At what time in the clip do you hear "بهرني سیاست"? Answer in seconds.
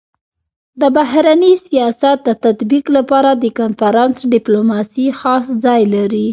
0.97-2.17